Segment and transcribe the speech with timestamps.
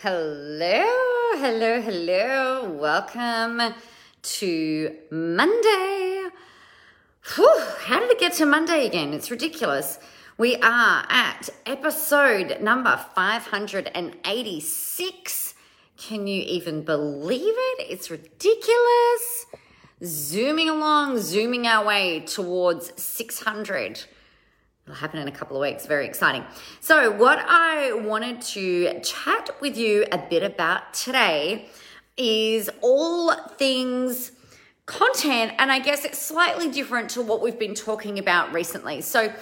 [0.00, 0.84] Hello,
[1.36, 2.70] hello, hello.
[2.70, 3.72] Welcome
[4.20, 6.24] to Monday.
[7.34, 9.14] Whew, how did it get to Monday again?
[9.14, 9.98] It's ridiculous.
[10.36, 15.54] We are at episode number 586.
[15.96, 17.86] Can you even believe it?
[17.88, 19.46] It's ridiculous.
[20.04, 24.04] Zooming along, zooming our way towards 600.
[24.86, 25.84] It'll happen in a couple of weeks.
[25.84, 26.44] Very exciting.
[26.78, 31.68] So, what I wanted to chat with you a bit about today
[32.16, 34.30] is all things
[34.86, 39.00] content, and I guess it's slightly different to what we've been talking about recently.
[39.00, 39.32] So,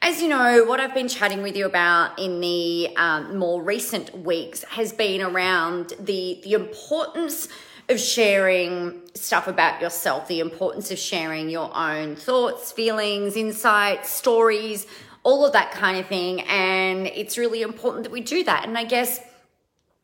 [0.00, 4.24] as you know, what I've been chatting with you about in the um, more recent
[4.24, 7.48] weeks has been around the the importance
[7.88, 14.86] of sharing stuff about yourself, the importance of sharing your own thoughts, feelings, insights, stories,
[15.22, 16.40] all of that kind of thing.
[16.42, 18.66] And it's really important that we do that.
[18.66, 19.20] And I guess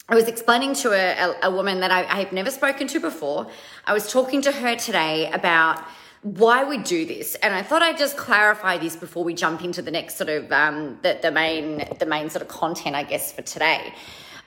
[0.09, 3.01] I was explaining to a, a, a woman that I, I have never spoken to
[3.01, 3.48] before.
[3.86, 5.84] I was talking to her today about
[6.23, 9.81] why we do this and i thought i'd just clarify this before we jump into
[9.81, 13.33] the next sort of um, the, the main the main sort of content i guess
[13.33, 13.95] for today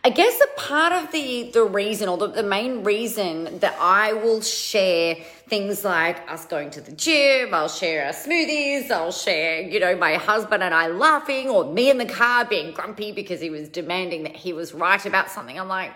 [0.06, 4.12] I guess a part of the the reason or the, the main reason that I
[4.12, 5.16] will share
[5.48, 9.96] things like us going to the gym, I'll share our smoothies, I'll share, you know,
[9.96, 13.70] my husband and I laughing, or me in the car being grumpy because he was
[13.70, 15.58] demanding that he was right about something.
[15.58, 15.94] I'm like,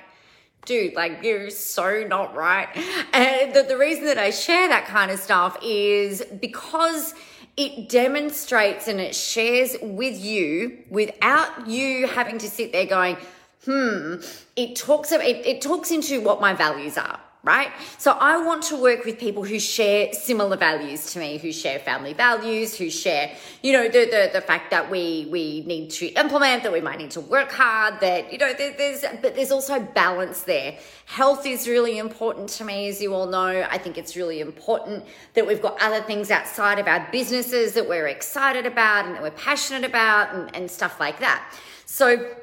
[0.63, 2.69] dude, like you're so not right.
[3.13, 7.13] And the, the reason that I share that kind of stuff is because
[7.57, 13.17] it demonstrates and it shares with you without you having to sit there going,
[13.65, 14.15] hmm,
[14.55, 17.71] it talks it, it talks into what my values are right?
[17.97, 21.79] So I want to work with people who share similar values to me, who share
[21.79, 23.31] family values, who share,
[23.63, 26.97] you know, the the, the fact that we we need to implement, that we might
[26.97, 30.77] need to work hard, that you know, there, there's but there's also balance there.
[31.05, 33.65] Health is really important to me, as you all know.
[33.69, 37.87] I think it's really important that we've got other things outside of our businesses that
[37.87, 41.55] we're excited about and that we're passionate about and, and stuff like that.
[41.85, 42.35] So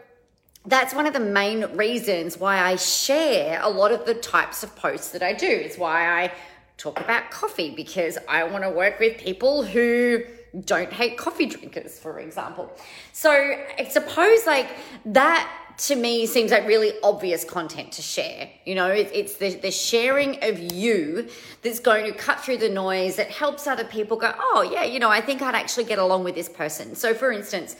[0.66, 4.75] that's one of the main reasons why I share a lot of the types of
[4.76, 5.47] posts that I do.
[5.47, 6.32] It's why I
[6.78, 10.22] talk about coffee because I want to work with people who
[10.64, 12.72] don't hate coffee drinkers, for example.
[13.12, 14.69] So I suppose like
[15.06, 18.48] that to me seems like really obvious content to share.
[18.64, 21.28] You know, it's the, the sharing of you
[21.62, 25.00] that's going to cut through the noise that helps other people go, oh, yeah, you
[25.00, 26.94] know, I think I'd actually get along with this person.
[26.94, 27.75] So, for instance,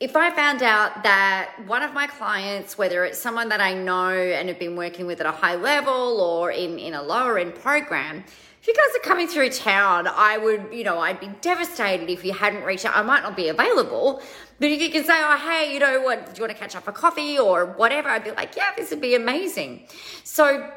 [0.00, 4.10] if I found out that one of my clients, whether it's someone that I know
[4.10, 7.56] and have been working with at a high level or in, in a lower end
[7.56, 8.22] program,
[8.60, 12.24] if you guys are coming through town, I would, you know, I'd be devastated if
[12.24, 12.96] you hadn't reached out.
[12.96, 14.22] I might not be available,
[14.60, 16.76] but if you can say, oh, hey, you know what, do you want to catch
[16.76, 18.08] up for coffee or whatever?
[18.08, 19.86] I'd be like, yeah, this would be amazing.
[20.22, 20.70] So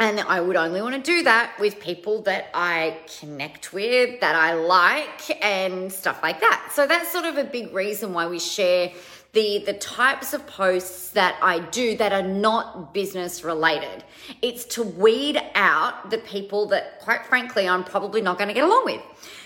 [0.00, 4.34] and I would only want to do that with people that I connect with, that
[4.34, 6.72] I like, and stuff like that.
[6.74, 8.92] So that's sort of a big reason why we share
[9.32, 14.02] the the types of posts that I do that are not business related.
[14.42, 18.64] It's to weed out the people that quite frankly I'm probably not going to get
[18.64, 19.02] along with.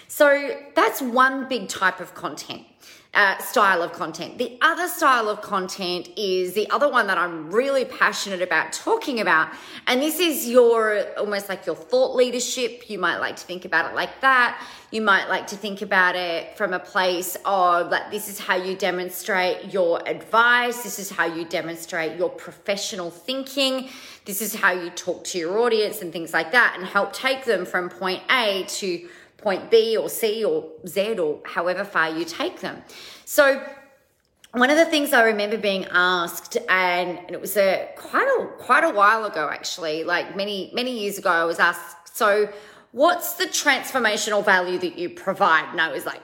[0.08, 2.64] So that's one big type of content
[3.14, 4.38] uh, style of content.
[4.38, 9.20] The other style of content is the other one that I'm really passionate about talking
[9.20, 9.52] about.
[9.86, 12.90] And this is your almost like your thought leadership.
[12.90, 14.60] You might like to think about it like that.
[14.90, 18.56] You might like to think about it from a place of like, this is how
[18.56, 20.82] you demonstrate your advice.
[20.82, 23.88] This is how you demonstrate your professional thinking.
[24.24, 27.44] This is how you talk to your audience and things like that and help take
[27.44, 29.08] them from point A to
[29.44, 30.56] point B or C or
[30.86, 32.82] Z or however far you take them.
[33.24, 33.44] So
[34.52, 38.38] one of the things I remember being asked, and it was a quite a
[38.68, 42.48] quite a while ago actually, like many many years ago, I was asked, so
[42.92, 45.66] what's the transformational value that you provide?
[45.72, 46.22] And I was like,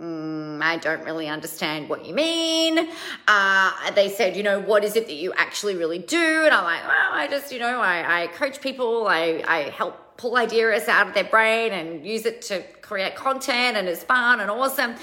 [0.00, 2.88] mm, I don't really understand what you mean.
[3.28, 6.44] Uh, they said, you know, what is it that you actually really do?
[6.44, 10.16] And I'm like, well, I just, you know, I, I coach people, I, I help
[10.16, 14.40] pull ideas out of their brain and use it to create content and it's fun
[14.40, 14.94] and awesome.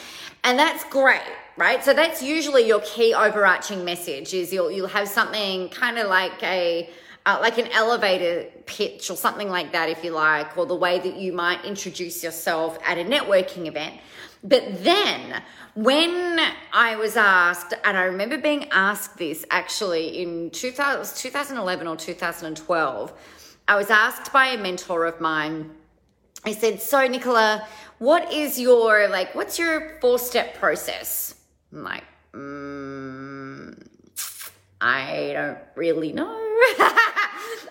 [0.43, 1.21] And that's great,
[1.57, 1.83] right?
[1.83, 6.41] So that's usually your key overarching message is you'll you'll have something kind of like
[6.43, 6.89] a
[7.25, 10.99] uh, like an elevator pitch or something like that if you like or the way
[10.99, 13.99] that you might introduce yourself at a networking event.
[14.43, 15.41] But then
[15.75, 16.39] when
[16.73, 23.13] I was asked, and I remember being asked this actually in 2000, 2011 or 2012,
[23.67, 25.71] I was asked by a mentor of mine,
[26.45, 27.67] I said, So, Nicola,
[27.99, 31.35] what is your, like, what's your four step process?
[31.71, 32.03] I'm like,
[32.33, 33.28] mm,
[34.81, 36.27] I don't really know.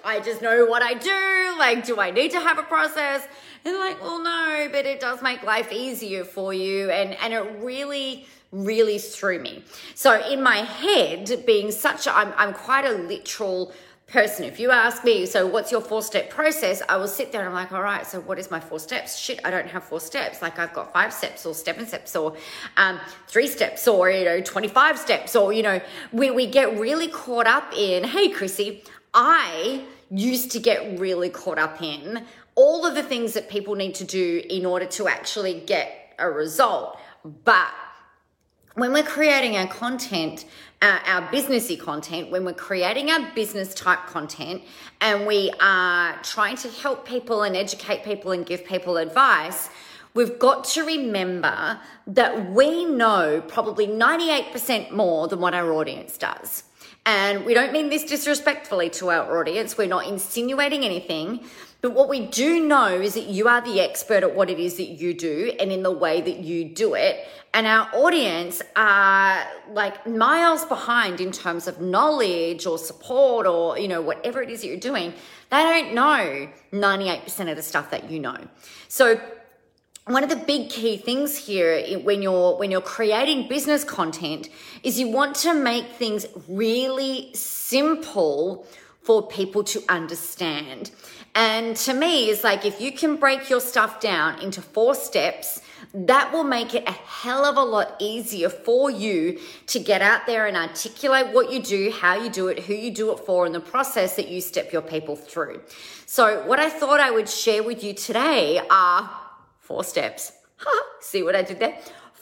[0.04, 1.58] I just know what I do.
[1.58, 3.26] Like, do I need to have a process?
[3.64, 6.90] And like, well, no, but it does make life easier for you.
[6.90, 9.64] And, and it really, really threw me.
[9.94, 13.72] So in my head, being such I'm, I'm quite a literal
[14.08, 14.46] person.
[14.46, 16.82] If you ask me, so what's your four step process?
[16.88, 19.18] I will sit there and I'm like, all right, so what is my four steps?
[19.18, 20.40] Shit, I don't have four steps.
[20.40, 22.34] Like I've got five steps or seven steps or
[22.78, 27.08] um, three steps or, you know, 25 steps or, you know, we, we get really
[27.08, 28.82] caught up in, hey, Chrissy,
[29.12, 32.24] I used to get really caught up in
[32.54, 36.30] all of the things that people need to do in order to actually get a
[36.30, 36.98] result.
[37.44, 37.68] But
[38.78, 40.44] when we're creating our content,
[40.80, 44.62] uh, our businessy content, when we're creating our business type content
[45.00, 49.68] and we are trying to help people and educate people and give people advice,
[50.14, 56.62] we've got to remember that we know probably 98% more than what our audience does.
[57.04, 59.78] And we don't mean this disrespectfully to our audience.
[59.78, 61.40] We're not insinuating anything.
[61.80, 64.76] But what we do know is that you are the expert at what it is
[64.78, 67.24] that you do and in the way that you do it.
[67.54, 73.86] And our audience are like miles behind in terms of knowledge or support or, you
[73.86, 75.14] know, whatever it is that you're doing.
[75.50, 78.36] They don't know 98% of the stuff that you know.
[78.88, 79.20] So
[80.06, 84.48] one of the big key things here when you're when you're creating business content
[84.82, 88.66] is you want to make things really simple
[89.08, 90.90] for people to understand.
[91.34, 95.62] And to me, it's like if you can break your stuff down into four steps,
[95.94, 100.26] that will make it a hell of a lot easier for you to get out
[100.26, 103.46] there and articulate what you do, how you do it, who you do it for,
[103.46, 105.62] and the process that you step your people through.
[106.04, 109.10] So, what I thought I would share with you today are
[109.58, 110.32] four steps.
[111.00, 111.78] See what I did there?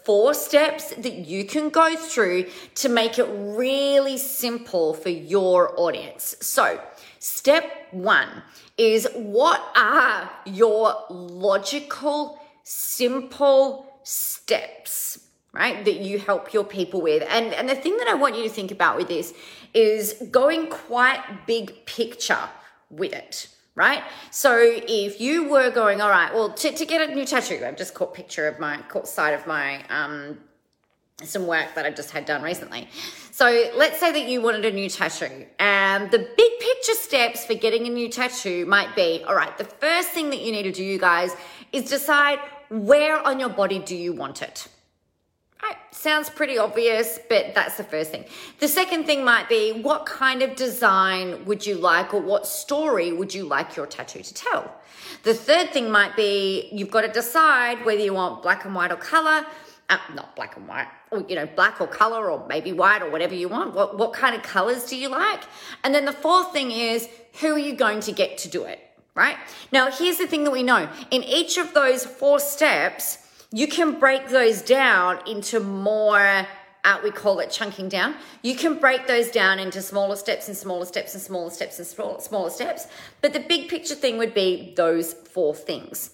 [0.07, 6.37] Four steps that you can go through to make it really simple for your audience.
[6.41, 6.81] So,
[7.19, 8.29] step one
[8.79, 15.23] is what are your logical, simple steps?
[15.53, 18.43] right that you help your people with and and the thing that i want you
[18.43, 19.33] to think about with this
[19.73, 22.47] is going quite big picture
[22.91, 24.03] with it right?
[24.31, 27.77] So if you were going, all right, well, to, to get a new tattoo, I've
[27.77, 30.39] just caught picture of my, caught sight of my, um,
[31.23, 32.89] some work that I just had done recently.
[33.31, 37.55] So let's say that you wanted a new tattoo and the big picture steps for
[37.55, 40.73] getting a new tattoo might be, all right, the first thing that you need to
[40.73, 41.37] do, you guys,
[41.73, 42.39] is decide
[42.71, 44.69] where on your body do you want it?
[45.67, 48.25] Right, sounds pretty obvious, but that's the first thing.
[48.61, 53.13] The second thing might be what kind of design would you like, or what story
[53.13, 54.73] would you like your tattoo to tell?
[55.25, 58.93] The third thing might be you've got to decide whether you want black and white
[58.93, 59.45] or color.
[59.89, 63.11] Uh, not black and white, or you know, black or color, or maybe white or
[63.11, 63.75] whatever you want.
[63.75, 65.43] What what kind of colors do you like?
[65.83, 67.09] And then the fourth thing is
[67.41, 68.79] who are you going to get to do it?
[69.17, 69.37] Right
[69.73, 73.26] now, here's the thing that we know: in each of those four steps
[73.57, 76.47] you can break those down into more
[76.85, 78.15] uh, we call it chunking down.
[78.43, 81.87] You can break those down into smaller steps and smaller steps and smaller steps and
[81.87, 82.87] smaller, smaller steps.
[83.23, 86.11] But the big picture thing would be those four things.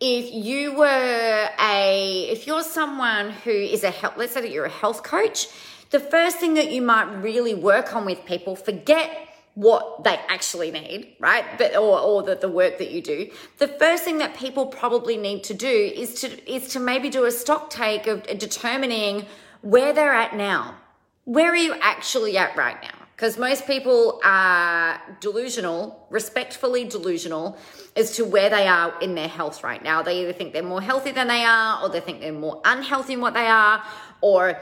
[0.00, 4.64] If you were a, if you're someone who is a health, let's say that you're
[4.64, 5.48] a health coach,
[5.90, 10.70] the first thing that you might really work on with people, forget what they actually
[10.70, 11.44] need, right?
[11.56, 13.30] But or or the, the work that you do.
[13.56, 17.24] The first thing that people probably need to do is to is to maybe do
[17.24, 19.24] a stock take of determining
[19.62, 20.76] where they're at now.
[21.24, 22.98] Where are you actually at right now?
[23.16, 27.56] Because most people are delusional, respectfully delusional,
[27.96, 30.02] as to where they are in their health right now.
[30.02, 33.14] They either think they're more healthy than they are, or they think they're more unhealthy
[33.14, 33.82] in what they are,
[34.20, 34.60] or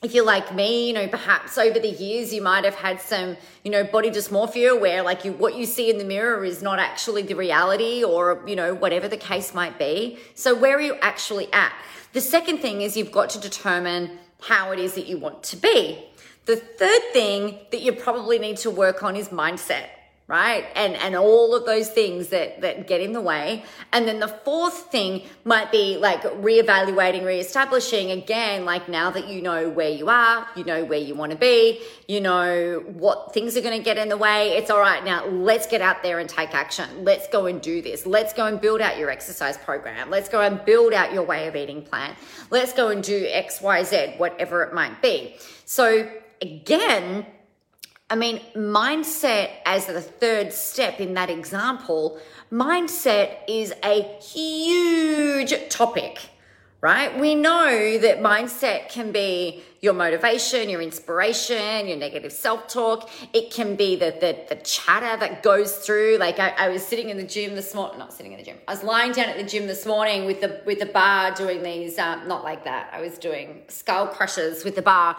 [0.00, 3.36] if you're like me, you know, perhaps over the years you might have had some,
[3.64, 6.78] you know, body dysmorphia where like you what you see in the mirror is not
[6.78, 10.18] actually the reality or, you know, whatever the case might be.
[10.34, 11.72] So where are you actually at?
[12.12, 15.56] The second thing is you've got to determine how it is that you want to
[15.56, 16.04] be.
[16.46, 19.88] The third thing that you probably need to work on is mindset
[20.28, 20.66] right?
[20.76, 23.64] And and all of those things that that get in the way.
[23.92, 29.42] And then the fourth thing might be like reevaluating reestablishing again like now that you
[29.42, 33.56] know where you are you know where you want to be you know what things
[33.56, 36.18] are going to get in the way it's all right now let's get out there
[36.18, 37.04] and take action.
[37.04, 38.06] Let's go and do this.
[38.06, 40.10] Let's go and build out your exercise program.
[40.10, 42.14] Let's go and build out your way of eating plan.
[42.50, 45.36] Let's go and do xyz whatever it might be.
[45.64, 46.10] So
[46.42, 47.26] again
[48.10, 52.18] I mean, mindset as the third step in that example,
[52.50, 56.30] mindset is a huge topic,
[56.80, 57.18] right?
[57.18, 63.08] We know that mindset can be your motivation, your inspiration, your negative self-talk.
[63.32, 66.16] It can be the, the, the chatter that goes through.
[66.18, 68.56] Like I, I was sitting in the gym this morning, not sitting in the gym.
[68.66, 71.62] I was lying down at the gym this morning with the with the bar doing
[71.62, 72.90] these, um, not like that.
[72.92, 75.16] I was doing skull crushers with the bar.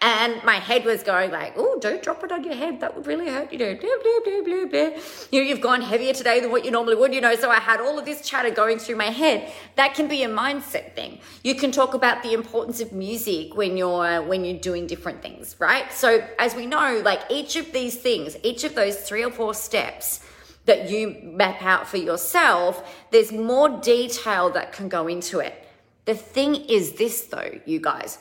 [0.00, 2.80] And my head was going like, oh, don't drop it on your head.
[2.80, 3.58] That would really hurt you.
[3.58, 3.66] Know.
[3.68, 7.34] You know, you've gone heavier today than what you normally would, you know.
[7.34, 9.52] So I had all of this chatter going through my head.
[9.76, 11.18] That can be a mindset thing.
[11.42, 15.56] You can talk about the importance of music when you're when you're doing different things,
[15.58, 15.92] right?
[15.92, 19.54] So as we know, like each of these things, each of those three or four
[19.54, 20.24] steps
[20.66, 25.66] that you map out for yourself, there's more detail that can go into it.
[26.04, 28.18] The thing is this though, you guys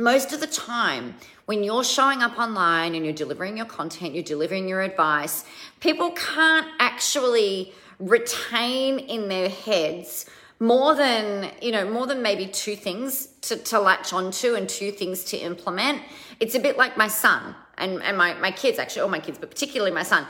[0.00, 4.24] most of the time, when you're showing up online and you're delivering your content, you're
[4.24, 5.44] delivering your advice,
[5.80, 10.26] people can't actually retain in their heads
[10.60, 14.92] more than you know more than maybe two things to, to latch onto and two
[14.92, 16.02] things to implement
[16.38, 19.38] it's a bit like my son and, and my, my kids actually all my kids
[19.38, 20.26] but particularly my son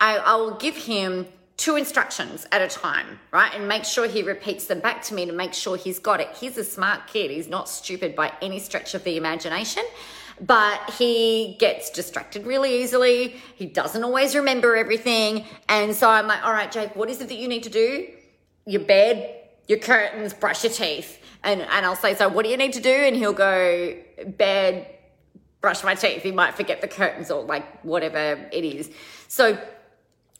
[0.00, 3.52] I, I will give him two instructions at a time, right?
[3.52, 6.28] And make sure he repeats them back to me to make sure he's got it.
[6.40, 7.32] He's a smart kid.
[7.32, 9.82] He's not stupid by any stretch of the imagination,
[10.40, 13.36] but he gets distracted really easily.
[13.56, 15.46] He doesn't always remember everything.
[15.68, 18.06] And so I'm like, all right, Jake, what is it that you need to do?
[18.64, 21.22] Your bed, your curtains, brush your teeth.
[21.44, 22.90] And, and I'll say, so what do you need to do?
[22.90, 23.96] And he'll go,
[24.26, 24.88] bed,
[25.60, 26.22] brush my teeth.
[26.22, 28.90] He might forget the curtains or like whatever it is.
[29.28, 29.58] So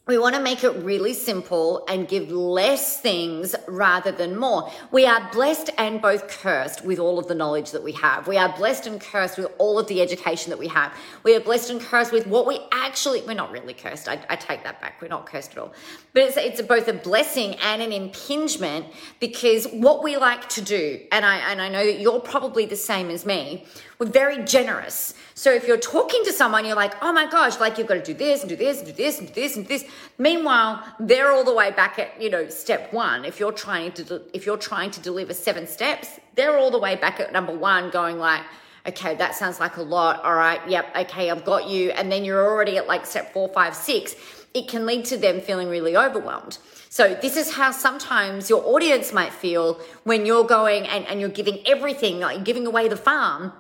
[0.09, 4.73] we want to make it really simple and give less things rather than more.
[4.91, 8.27] We are blessed and both cursed with all of the knowledge that we have.
[8.27, 10.95] We are blessed and cursed with all of the education that we have.
[11.25, 14.09] We are blessed and cursed with what we actually, we're not really cursed.
[14.09, 15.03] I, I take that back.
[15.03, 15.75] We're not cursed at all.
[16.15, 18.87] But it's, it's both a blessing and an impingement
[19.21, 22.77] because what we like to do, and I, and I know that you're probably the
[22.77, 23.67] same as me,
[23.99, 25.13] we're very generous.
[25.35, 28.03] So if you're talking to someone, you're like, oh my gosh, like you've got to
[28.03, 29.85] do this and do this and do this and do this and do this.
[30.19, 33.25] Meanwhile, they're all the way back at, you know, step one.
[33.25, 36.97] If you're trying to, if you're trying to deliver seven steps, they're all the way
[36.97, 38.43] back at number one going like,
[38.87, 40.25] okay, that sounds like a lot.
[40.25, 40.61] All right.
[40.69, 40.97] Yep.
[40.97, 41.31] Okay.
[41.31, 41.91] I've got you.
[41.91, 44.17] And then you're already at like step four, five, six.
[44.55, 46.59] It can lead to them feeling really overwhelmed.
[46.89, 51.29] So this is how sometimes your audience might feel when you're going and, and you're
[51.29, 53.53] giving everything, like giving away the farm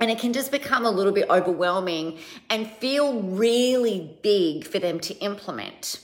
[0.00, 2.18] and it can just become a little bit overwhelming
[2.50, 6.00] and feel really big for them to implement.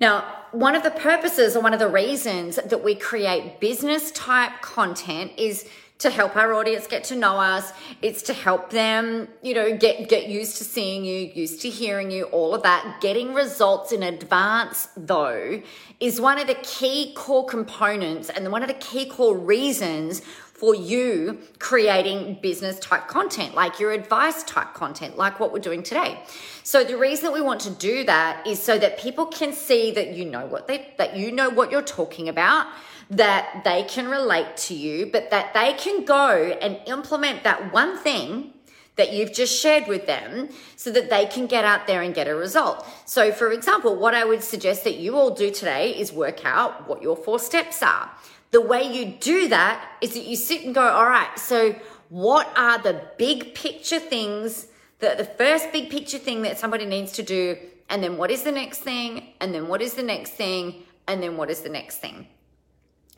[0.00, 4.60] Now, one of the purposes or one of the reasons that we create business type
[4.60, 5.68] content is
[6.02, 7.72] to help our audience get to know us.
[8.02, 12.10] It's to help them, you know, get, get used to seeing you, used to hearing
[12.10, 13.00] you, all of that.
[13.00, 15.62] Getting results in advance, though,
[16.00, 20.22] is one of the key core components and one of the key core reasons
[20.62, 25.82] for you creating business type content, like your advice type content, like what we're doing
[25.82, 26.22] today.
[26.62, 29.90] So the reason that we want to do that is so that people can see
[29.90, 32.68] that you know what they that you know what you're talking about,
[33.10, 36.30] that they can relate to you, but that they can go
[36.62, 38.52] and implement that one thing
[38.94, 42.28] that you've just shared with them so that they can get out there and get
[42.28, 42.86] a result.
[43.04, 46.86] So, for example, what I would suggest that you all do today is work out
[46.88, 48.12] what your four steps are
[48.52, 51.74] the way you do that is that you sit and go, all right, so
[52.10, 54.66] what are the big picture things
[55.00, 57.56] that the first big picture thing that somebody needs to do?
[57.88, 59.32] And then what is the next thing?
[59.40, 60.84] And then what is the next thing?
[61.08, 62.28] And then what is the next thing?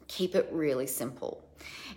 [0.07, 1.43] Keep it really simple.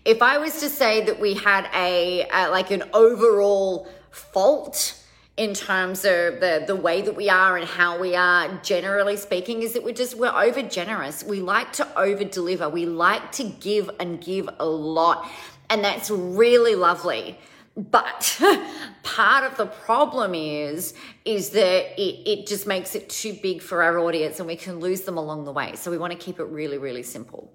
[0.04, 5.00] If I was to say that we had a, a like an overall fault
[5.38, 9.62] in terms of the the way that we are and how we are generally speaking
[9.62, 13.44] is that we're just we're over generous we like to over deliver we like to
[13.44, 15.30] give and give a lot.
[15.70, 17.38] And that's really lovely.
[17.76, 18.42] But
[19.04, 23.84] part of the problem is is that it, it just makes it too big for
[23.84, 25.76] our audience and we can lose them along the way.
[25.76, 27.52] So we want to keep it really really simple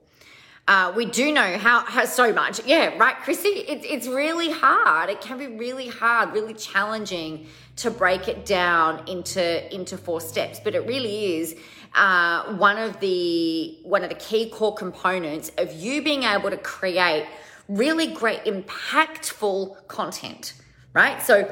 [0.69, 2.65] uh, we do know how, how so much.
[2.65, 3.49] Yeah right chrissy?
[3.49, 5.11] It, it's really hard.
[5.11, 10.61] It can be really hard really challenging to break it down into into four steps.
[10.63, 11.57] But it really is
[11.95, 16.57] uh, one of the one of the key core components of you being able to
[16.57, 17.27] create
[17.69, 20.55] really great impactful content
[20.95, 21.23] right?
[21.23, 21.51] So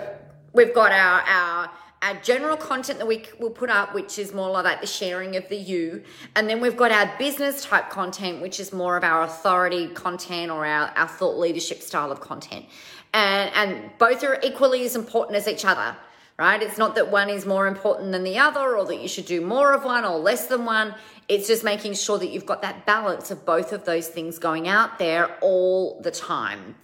[0.53, 1.71] we've got our our
[2.03, 5.49] our general content that we will put up, which is more like the sharing of
[5.49, 6.03] the you.
[6.35, 10.51] And then we've got our business type content, which is more of our authority content
[10.51, 12.65] or our, our thought leadership style of content.
[13.13, 15.97] And, and both are equally as important as each other
[16.41, 16.63] right?
[16.63, 19.43] It's not that one is more important than the other or that you should do
[19.43, 20.95] more of one or less than one.
[21.29, 24.67] It's just making sure that you've got that balance of both of those things going
[24.67, 26.77] out there all the time.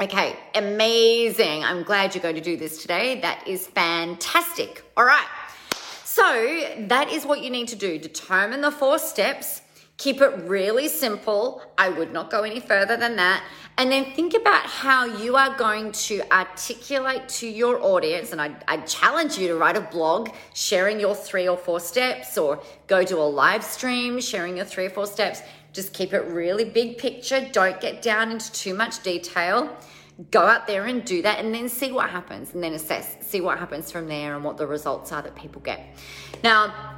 [0.00, 1.62] Okay, amazing.
[1.62, 3.20] I'm glad you're going to do this today.
[3.20, 4.82] That is fantastic.
[4.96, 5.28] All right.
[6.04, 6.24] So,
[6.88, 8.00] that is what you need to do.
[8.00, 9.62] Determine the four steps.
[9.96, 11.62] Keep it really simple.
[11.78, 13.44] I would not go any further than that.
[13.78, 18.32] And then think about how you are going to articulate to your audience.
[18.32, 22.36] And I, I challenge you to write a blog sharing your three or four steps,
[22.36, 25.42] or go do a live stream sharing your three or four steps
[25.74, 27.46] just keep it really big picture.
[27.52, 29.76] Don't get down into too much detail.
[30.30, 33.40] Go out there and do that and then see what happens and then assess, see
[33.40, 35.96] what happens from there and what the results are that people get.
[36.44, 36.93] Now,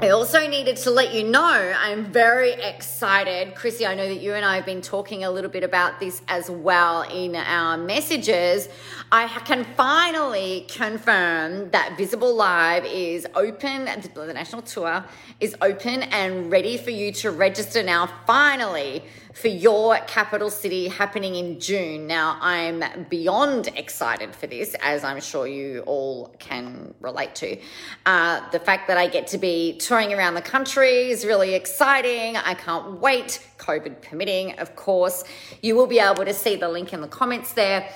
[0.00, 3.54] I also needed to let you know I'm very excited.
[3.54, 6.22] Chrissy, I know that you and I have been talking a little bit about this
[6.26, 8.68] as well in our messages.
[9.12, 15.04] I can finally confirm that Visible Live is open, the national tour
[15.38, 21.36] is open and ready for you to register now, finally for your capital city happening
[21.36, 22.06] in June.
[22.06, 27.56] Now, I'm beyond excited for this, as I'm sure you all can relate to.
[28.04, 32.36] Uh, the fact that I get to be touring around the country is really exciting.
[32.36, 35.24] I can't wait, COVID permitting, of course.
[35.62, 37.88] You will be able to see the link in the comments there.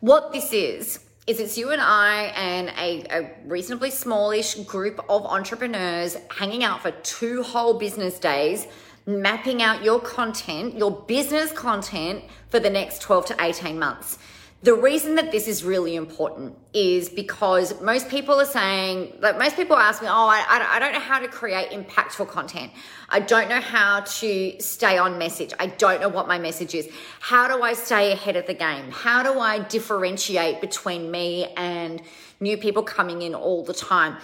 [0.00, 5.24] What this is, is it's you and I and a, a, reasonably smallish group of
[5.24, 8.66] entrepreneurs hanging out for two whole business days
[9.06, 14.18] mapping out your content, your business content for the next 12 to 18 months.
[14.62, 19.56] The reason that this is really important is because most people are saying, like most
[19.56, 22.70] people ask me, oh, I, I don't know how to create impactful content.
[23.08, 25.52] I don't know how to stay on message.
[25.58, 26.88] I don't know what my message is.
[27.18, 28.88] How do I stay ahead of the game?
[28.92, 32.00] How do I differentiate between me and
[32.38, 34.18] new people coming in all the time?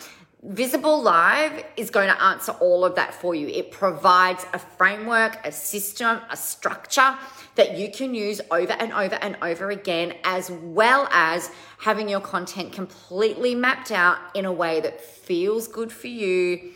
[0.45, 3.49] Visible Live is going to answer all of that for you.
[3.49, 7.17] It provides a framework, a system, a structure
[7.57, 12.21] that you can use over and over and over again, as well as having your
[12.21, 16.71] content completely mapped out in a way that feels good for you,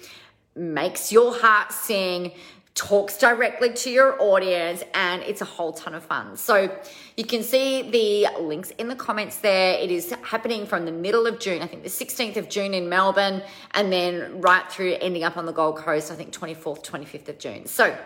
[0.56, 2.32] makes your heart sing,
[2.74, 6.36] talks directly to your audience and it's a whole ton of fun.
[6.36, 6.74] So
[7.16, 9.74] you can see the links in the comments there.
[9.78, 12.88] It is happening from the middle of June, I think the 16th of June in
[12.88, 17.28] Melbourne, and then right through ending up on the Gold Coast, I think 24th, 25th
[17.28, 17.66] of June.
[17.66, 17.96] So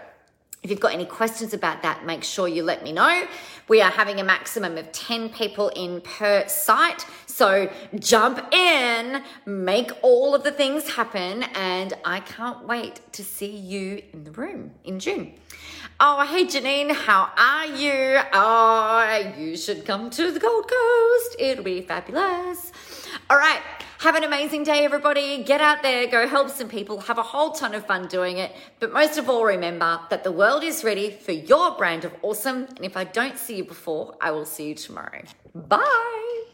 [0.62, 3.26] if you've got any questions about that, make sure you let me know.
[3.68, 7.06] We are having a maximum of 10 people in per site.
[7.26, 13.54] So jump in, make all of the things happen, and I can't wait to see
[13.54, 15.34] you in the room in June.
[15.98, 18.20] Oh, hey Janine, how are you?
[18.32, 21.36] Oh, you should come to the Gold Coast.
[21.38, 22.72] It'll be fabulous.
[23.30, 23.60] All right.
[24.00, 25.42] Have an amazing day, everybody.
[25.42, 28.54] Get out there, go help some people, have a whole ton of fun doing it.
[28.78, 32.66] But most of all, remember that the world is ready for your brand of awesome.
[32.76, 35.22] And if I don't see you before, I will see you tomorrow.
[35.54, 36.45] Bye.